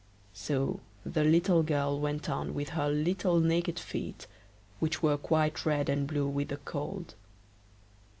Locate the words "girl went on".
1.61-2.55